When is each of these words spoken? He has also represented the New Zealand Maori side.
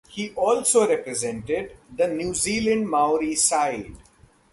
He 0.09 0.29
has 0.29 0.35
also 0.35 0.89
represented 0.89 1.77
the 1.95 2.07
New 2.07 2.33
Zealand 2.33 2.89
Maori 2.89 3.35
side. 3.35 3.97